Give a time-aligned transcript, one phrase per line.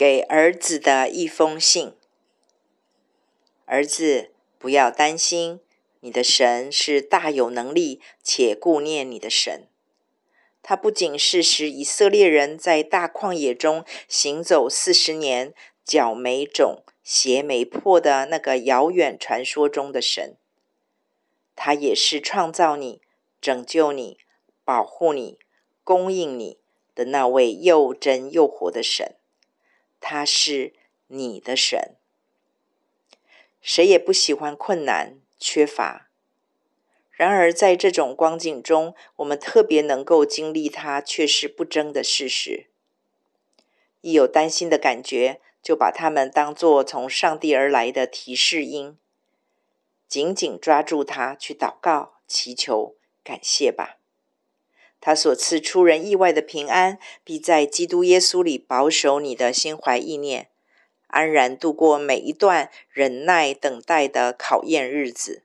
[0.00, 1.92] 给儿子的一封信。
[3.66, 5.60] 儿子，不要担心，
[6.00, 9.68] 你的神是大有能力且顾念你的神。
[10.62, 15.52] 他不仅是使以色列人在大旷野中行走四十年，
[15.84, 20.38] 脚没肿、鞋没破的那个遥远传说中的神，
[21.54, 23.02] 他也是创造你、
[23.38, 24.16] 拯救你、
[24.64, 25.38] 保护你、
[25.84, 26.58] 供应你
[26.94, 29.16] 的那位又真又活的神。
[30.00, 30.72] 他是
[31.08, 31.96] 你的神。
[33.60, 36.08] 谁也不喜欢困难、缺乏。
[37.10, 42.68] 然而，在这种光景中，我们特别能够经历它却是不争的事实。
[44.00, 48.96] 一有担心的感觉，就把它们当作从上帝而来的提示音，
[50.08, 53.99] 紧紧抓住它，去祷告、祈求、感谢吧。
[55.00, 60.48] 他所赐出人意外的平安，必在基督耶稣里保守你的心怀意念。
[61.06, 65.42] 安然度过每一段忍耐等待的考验日子。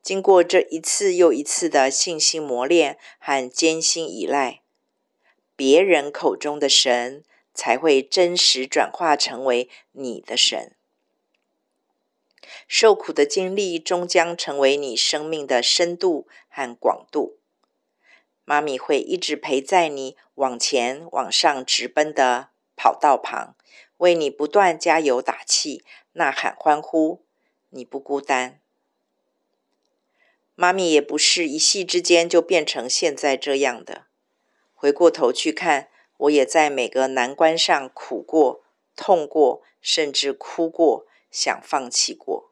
[0.00, 4.60] 经过这一次又一次的信心磨练和艰辛依赖，
[5.56, 7.24] 别人口中的神
[7.54, 10.76] 才会真实转化成为你的神。
[12.68, 17.38] 受苦的经历终将成为你生命的深度和广度。
[18.44, 23.54] 妈咪会一直陪在你往前往上直奔的跑道旁。
[23.98, 27.22] 为你不断加油打气、呐喊欢呼，
[27.70, 28.60] 你不孤单。
[30.56, 34.06] 妈咪也不是一夕之间就变成现在这样的。
[34.74, 38.62] 回过头去看，我也在每个难关上苦过、
[38.96, 42.50] 痛过，甚至哭过，想放弃过。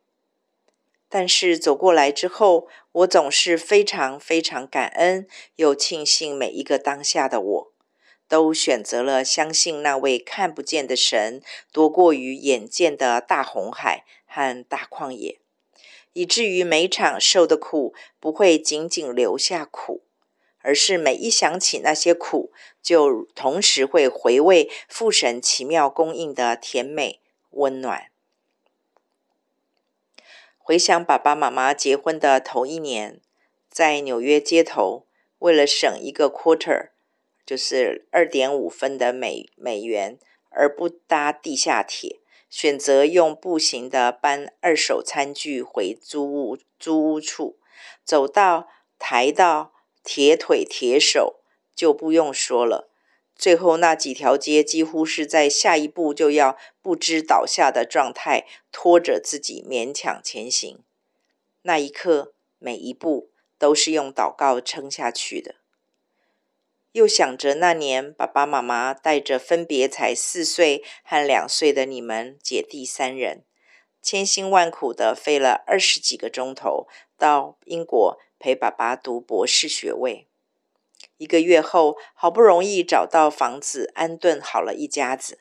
[1.09, 5.27] 但是走过来之后，我总是非常非常感恩，
[5.57, 7.73] 又庆幸每一个当下的我。
[8.29, 15.39] 都选择了相信那位看不见的神，多过于眼见的大红海和大旷野，
[16.15, 20.05] 以至于每场受的苦不会仅仅留下苦，
[20.61, 22.53] 而是每一想起那些苦，
[22.83, 28.12] 就同时会回味父神奇妙供应的甜美温暖。
[30.65, 33.21] 回想爸爸妈妈结婚的头一年，
[33.69, 35.07] 在纽约街头，
[35.41, 36.91] 为了省一个 quarter。
[37.45, 40.17] 就是二点五分的美美元，
[40.51, 47.59] 而不搭地下铁，选择用步行的搬二手餐具回租屋租屋处，
[48.05, 49.73] 走到抬到
[50.05, 51.41] 铁腿铁手
[51.75, 52.92] 就不用说了。
[53.43, 60.85] 最后那几条街几乎是在下一步就要不知倒下的状态，拖着自己勉强前行。
[61.63, 65.57] 那一刻，每一步都是用祷告撑下去的。
[66.93, 73.43] 又想着那年，爸爸妈妈带着分别才四岁和两岁的你们姐弟三人，
[74.01, 76.87] 千辛万苦地飞了二十几个钟头
[77.19, 80.29] 到英国陪爸爸读博士学位。
[81.23, 85.39] 一个月后，好不容易找到房子安顿好了一家子，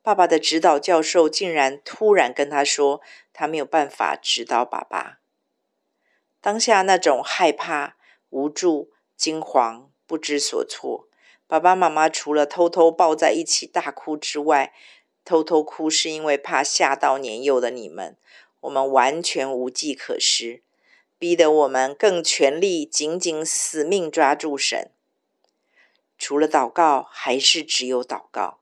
[0.00, 3.00] 爸爸的指导教授竟然突然跟他说，
[3.32, 5.18] 他没有办法指导爸爸。
[6.40, 7.96] 当下那种害怕、
[8.30, 9.90] 无助、惊慌。
[10.06, 11.08] 不知所措，
[11.46, 14.72] 爸爸妈妈除了偷偷抱在一起大哭之外，
[15.24, 18.16] 偷偷哭是因为怕吓到年幼的你们。
[18.60, 20.62] 我们完全无计可施，
[21.18, 24.92] 逼得我们更全力、紧紧死命抓住神。
[26.18, 28.58] 除了祷告，还是只有祷告。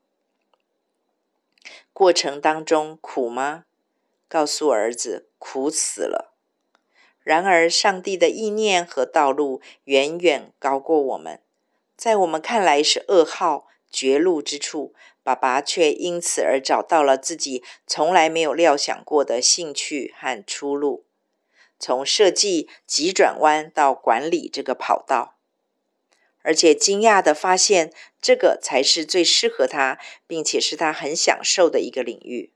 [1.91, 3.65] 过程当中苦吗？
[4.29, 6.33] 告诉儿子，苦死了。
[7.23, 11.41] 然而，上帝的意念和道路远远高过我们，
[11.95, 14.93] 在我们看来是噩耗、绝路之处，
[15.23, 21.05] 爸爸却因此而找到了自己从来没有料想过的兴趣和出路。
[21.79, 25.36] 从设计急转弯到管理这个跑道，
[26.47, 27.91] 而且惊讶的发现，
[28.21, 32.53] 这个才是最适合他，并且是他很享受的一个领域。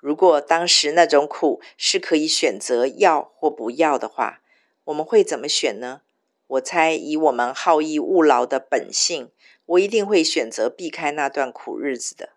[0.00, 4.40] 如果当时那种苦是可以选择要或不要的话，
[4.86, 6.02] 我们会怎么选呢？
[6.48, 9.30] 我猜以我们好逸恶劳的本性，
[9.64, 12.30] 我一定会选择避开那段苦日子的。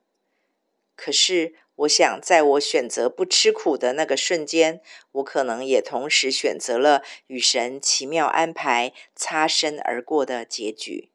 [0.95, 4.81] 可是，我想在我选择不吃苦的那个瞬间，
[5.13, 11.09] 我可能也同时选择了与神奇妙安排擦身而过的结局。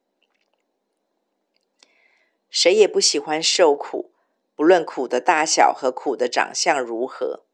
[2.50, 4.10] 谁也不喜欢受苦。
[4.54, 7.44] 不论苦的大小和苦的长相如何，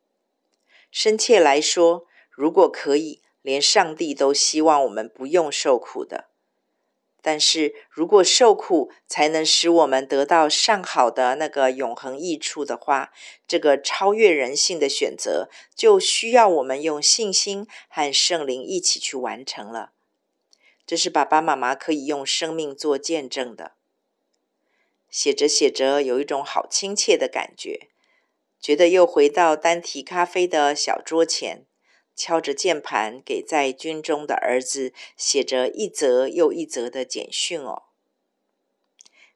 [0.91, 6.31] 深切来说，如果可以，连上帝都希望我们不用受苦的。
[7.27, 13.13] 但是如果受苦才能使我们得到上好的那个永恒益处的话，
[13.49, 19.91] 这个超越人性的选择就需要我们用信心和圣灵一起去完成了。
[20.87, 23.73] 这是爸爸妈妈可以用生命做见证的。
[25.11, 27.89] 写着写着，有一种好亲切的感觉，
[28.61, 31.67] 觉得又回到单提咖啡的小桌前。
[32.17, 37.83] 敲着键盘，给在军中的儿子写着一则又一则的简讯哦。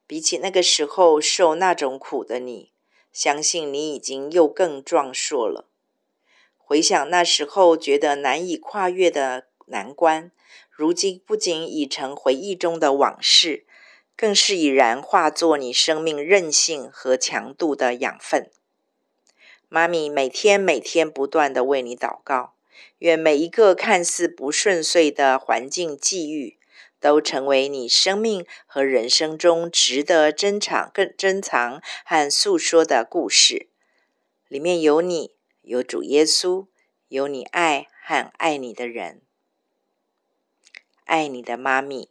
[0.07, 2.73] 比起那个时候受那种苦的你，
[3.13, 5.69] 相信你已经又更壮硕了。
[6.57, 10.33] 回想那时候觉得难以跨越的难关，
[10.71, 13.67] 如今不仅已成回忆中的往事，
[14.17, 18.51] 更是已然化作你生命韧性和强度的养分。
[19.69, 22.55] 妈咪每天每天不断的为你祷告。
[22.99, 26.59] 愿每一个看似不顺遂的环境际遇，
[27.01, 33.69] 都成为你生命和人生中值得珍藏、更珍藏和诉说的故事。
[34.49, 36.67] 里面有你，有主耶稣，
[37.09, 39.23] 有你爱和爱你的人。
[41.05, 42.09] 爱你的妈咪。